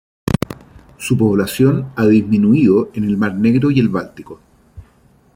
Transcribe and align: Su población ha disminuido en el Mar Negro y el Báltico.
Su 0.97 1.15
población 1.15 1.91
ha 1.95 2.07
disminuido 2.07 2.89
en 2.95 3.03
el 3.03 3.17
Mar 3.17 3.35
Negro 3.35 3.69
y 3.69 3.79
el 3.79 3.89
Báltico. 3.89 4.39